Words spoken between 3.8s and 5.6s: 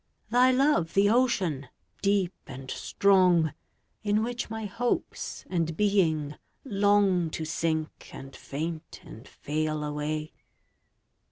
In which my hopes